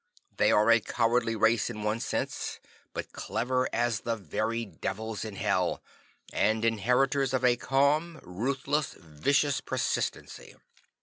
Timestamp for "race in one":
1.35-1.99